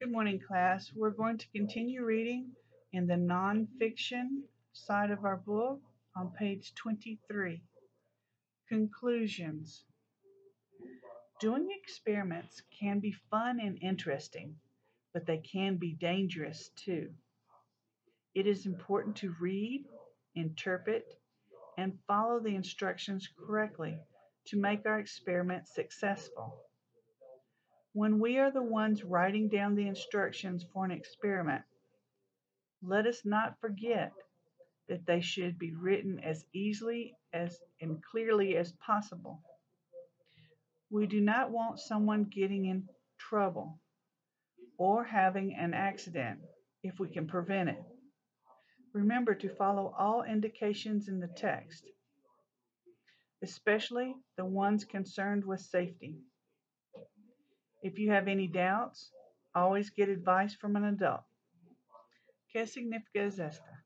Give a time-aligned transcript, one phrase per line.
[0.00, 0.92] Good morning, class.
[0.94, 2.52] We're going to continue reading
[2.92, 5.80] in the nonfiction side of our book
[6.14, 7.60] on page 23.
[8.68, 9.82] Conclusions.
[11.40, 14.54] Doing experiments can be fun and interesting,
[15.12, 17.10] but they can be dangerous too.
[18.36, 19.84] It is important to read,
[20.36, 21.18] interpret,
[21.76, 23.98] and follow the instructions correctly
[24.46, 26.54] to make our experiment successful.
[27.92, 31.62] When we are the ones writing down the instructions for an experiment,
[32.82, 34.12] let us not forget
[34.88, 39.42] that they should be written as easily as and clearly as possible.
[40.90, 42.88] We do not want someone getting in
[43.18, 43.80] trouble
[44.78, 46.40] or having an accident
[46.82, 47.82] if we can prevent it.
[48.94, 51.84] Remember to follow all indications in the text,
[53.42, 56.16] especially the ones concerned with safety.
[57.82, 59.12] If you have any doubts,
[59.54, 61.24] always get advice from an adult.
[62.52, 63.84] ¿Qué significa es esta?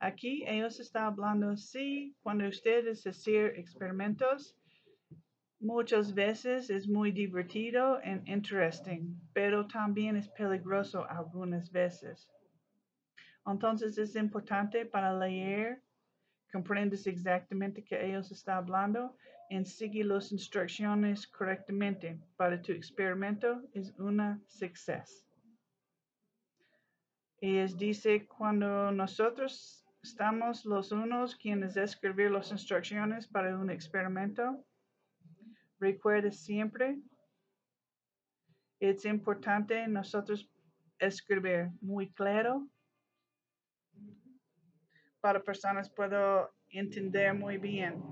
[0.00, 4.56] Aquí ellos están hablando, sí, cuando ustedes hacen experimentos,
[5.60, 12.28] muchas veces es muy divertido and interesting, pero también es peligroso algunas veces.
[13.44, 15.82] Entonces es importante para leer,
[16.52, 19.16] comprendes exactamente qué ellos están hablando
[19.50, 25.24] en seguir las instrucciones correctamente para tu experimento es una success.
[27.40, 34.64] Ellos dice cuando nosotros estamos los unos quienes escribir las instrucciones para un experimento,
[35.78, 36.98] recuerda siempre,
[38.80, 40.50] es importante nosotros
[40.98, 42.68] escribir muy claro
[45.28, 48.02] para personas puedo entender muy bien.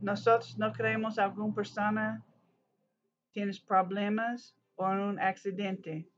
[0.00, 2.24] Nosotros no queremos alguna persona
[3.30, 6.08] tienes problemas o un accidente.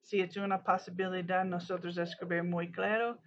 [0.00, 3.18] Si es una posibilidad, nosotros escribir muy claro,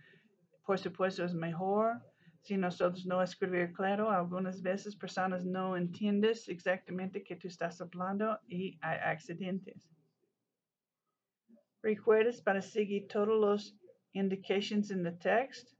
[0.65, 2.01] por supuesto es mejor.
[2.41, 8.39] Si nosotros no escribir claro, algunas veces personas no entiendes exactamente qué tú estás hablando
[8.47, 9.87] y hay accidentes.
[11.85, 13.77] Recuerdes para seguir todos los
[14.15, 15.75] indications in the text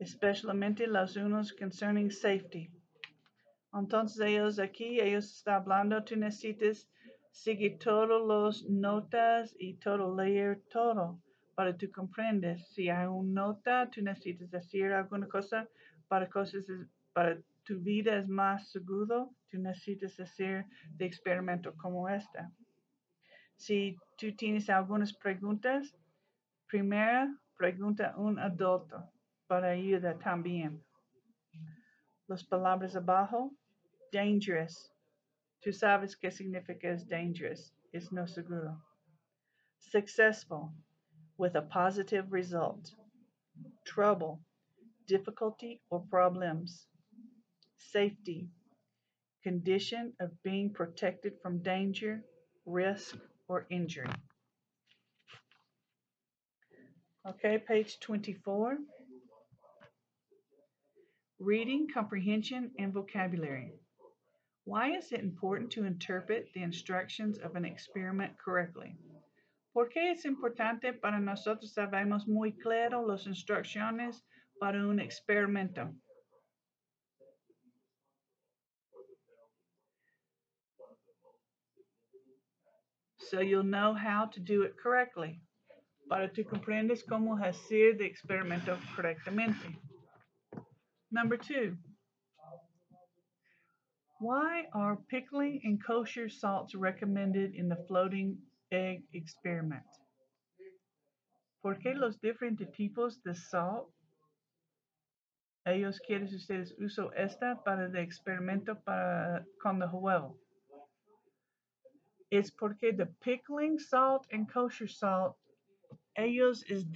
[0.00, 2.70] especialmente los unos concerning safety.
[3.72, 6.88] Entonces ellos aquí, ellos están hablando, tú necesitas
[7.30, 11.22] seguir todos los notas y todo, leer todo,
[11.54, 12.66] para tú comprendes.
[12.74, 15.68] Si hay una nota, tú necesitas decir alguna cosa
[16.08, 16.64] para cosas,
[17.12, 20.64] para tu vida es más seguro, tú necesitas hacer
[20.96, 22.50] de experimento como esta.
[23.56, 25.94] Si tú tienes algunas preguntas,
[26.70, 27.26] primero
[27.58, 29.02] pregunta un adulto
[29.48, 30.80] para ayuda también.
[32.28, 33.50] Las palabras abajo,
[34.12, 34.92] dangerous.
[35.60, 38.80] Tú sabes qué significa es dangerous, es no seguro.
[39.80, 40.72] Successful,
[41.38, 42.94] with a positive result.
[43.84, 44.40] Trouble,
[45.08, 46.86] difficulty or problems.
[47.78, 48.48] Safety,
[49.42, 52.22] condition of being protected from danger,
[52.64, 53.16] risk,
[53.48, 54.08] or injury.
[57.30, 58.76] Okay, page 24.
[61.38, 63.70] Reading, comprehension, and vocabulary.
[64.64, 68.96] Why is it important to interpret the instructions of an experiment correctly?
[69.72, 74.22] ¿Por qué es importante para nosotros sabemos muy claro las instrucciones
[74.60, 75.94] para un experimento?
[83.18, 85.40] So you'll know how to do it correctly.
[86.10, 89.78] Para tú comprendes cómo hacer de experimento correctamente.
[91.12, 91.76] Number two,
[94.18, 98.36] why are pickling and kosher salts recommended in the floating
[98.72, 99.86] egg experiment?
[101.62, 103.92] ¿Por qué los diferentes tipos de sal?
[105.64, 110.36] Ellos quieren ustedes uso esta para el experimento para con el huevo.
[112.32, 115.36] Es porque the pickling salt and kosher salt
[116.24, 116.86] ellos es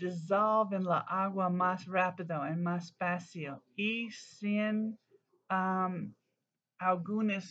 [0.73, 4.99] en la agua más rápido y más fácil y sin
[5.51, 6.13] um,
[6.79, 7.51] algunas,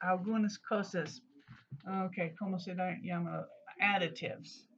[0.00, 1.22] algunas cosas,
[1.84, 3.46] ok, ¿cómo se llama?
[3.80, 4.68] Additives.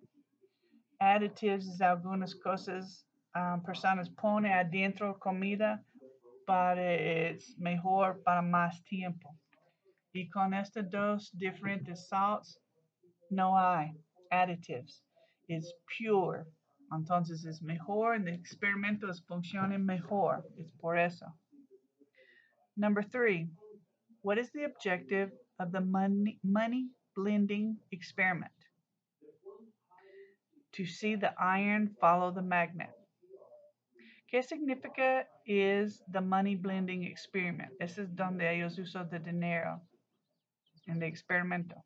[0.98, 5.82] Additives es algunas cosas, um, personas ponen adentro comida
[6.46, 9.36] para es mejor para más tiempo.
[10.12, 12.58] Y con estos dos diferentes salts
[13.30, 13.92] no hay
[14.30, 15.04] additives
[15.50, 16.46] is pure.
[16.92, 20.44] Entonces es mejor, en experimentos funcionan mejor.
[20.56, 21.26] Es por eso.
[22.76, 23.50] Number three,
[24.22, 28.52] What is the objective of the money, money blending experiment?
[30.74, 32.90] To see the iron follow the magnet.
[34.32, 37.70] ¿Qué significa is the money blending experiment?
[37.80, 39.80] This is donde ellos usan the dinero
[40.86, 41.82] en el experimento.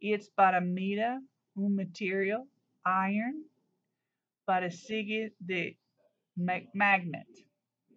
[0.00, 1.20] Y it's para mira
[1.56, 2.46] material,
[2.84, 3.44] iron,
[4.46, 5.76] para seguir the
[6.36, 7.26] magnet.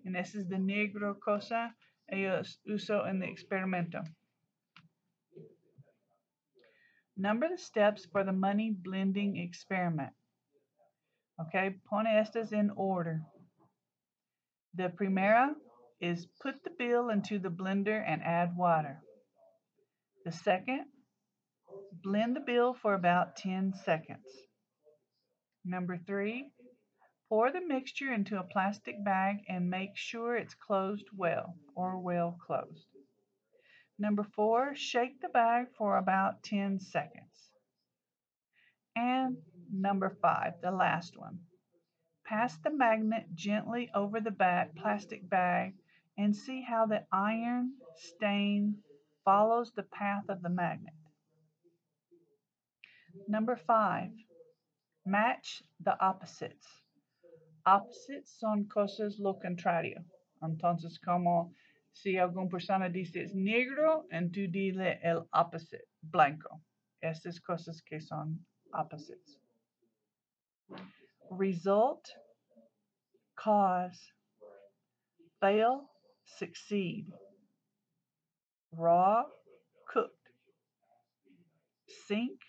[0.06, 1.74] And this is the negro cosa
[2.12, 4.04] ellos uso en el experimento.
[7.16, 10.14] Number the steps for the money blending experiment.
[11.40, 13.22] Okay, pone estas in order.
[14.76, 15.54] The primera
[16.02, 19.00] is put the bill into the blender and add water.
[20.26, 20.86] The second,
[22.01, 24.25] blend the bill for about 10 seconds.
[25.63, 26.51] Number three,
[27.30, 32.38] pour the mixture into a plastic bag and make sure it's closed well or well
[32.45, 32.88] closed.
[34.00, 37.51] Number four, shake the bag for about 10 seconds.
[38.96, 39.38] And
[39.72, 41.39] number five, the last one.
[42.25, 45.75] Pass the magnet gently over the bag, plastic bag
[46.18, 48.78] and see how the iron stain
[49.25, 50.94] follows the path of the magnet.
[53.27, 54.12] Number five,
[55.06, 56.68] match the opposites.
[57.65, 60.04] Opposites son cosas lo contrario.
[60.42, 61.54] Entonces, como
[61.94, 66.60] si alguna persona dice es negro, and tú dile el opposite, blanco.
[67.01, 68.39] Estas cosas que son
[68.74, 69.38] opposites.
[71.30, 72.06] Result,
[73.36, 74.12] cause,
[75.39, 75.89] fail,
[76.25, 77.06] succeed.
[78.71, 79.25] Raw,
[79.88, 80.30] cooked.
[82.07, 82.39] Sink,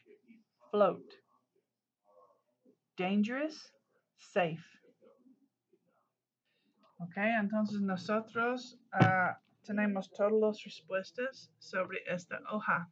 [0.74, 1.06] float.
[2.98, 3.70] Dangerous,
[4.18, 4.66] safe.
[7.00, 9.34] Ok, entonces nosotros uh,
[9.64, 12.88] tenemos todas las respuestas sobre esta hoja.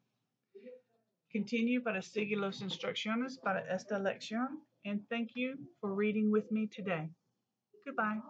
[1.33, 6.69] Continue para seguir las instrucciones para esta lección and thank you for reading with me
[6.69, 7.09] today.
[7.85, 8.21] Goodbye.